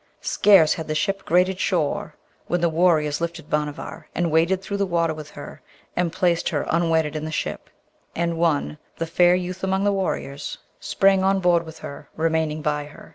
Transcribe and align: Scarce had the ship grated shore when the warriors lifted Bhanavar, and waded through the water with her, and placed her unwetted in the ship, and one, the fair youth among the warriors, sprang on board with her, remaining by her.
Scarce 0.19 0.73
had 0.73 0.87
the 0.87 0.95
ship 0.95 1.23
grated 1.25 1.59
shore 1.59 2.15
when 2.47 2.59
the 2.59 2.69
warriors 2.69 3.21
lifted 3.21 3.51
Bhanavar, 3.51 4.07
and 4.15 4.31
waded 4.31 4.63
through 4.63 4.77
the 4.77 4.85
water 4.87 5.13
with 5.13 5.29
her, 5.29 5.61
and 5.95 6.11
placed 6.11 6.49
her 6.49 6.65
unwetted 6.71 7.15
in 7.15 7.23
the 7.23 7.31
ship, 7.31 7.69
and 8.15 8.35
one, 8.39 8.79
the 8.97 9.05
fair 9.05 9.35
youth 9.35 9.63
among 9.63 9.83
the 9.83 9.93
warriors, 9.93 10.57
sprang 10.79 11.23
on 11.23 11.39
board 11.39 11.67
with 11.67 11.77
her, 11.77 12.09
remaining 12.15 12.63
by 12.63 12.85
her. 12.85 13.09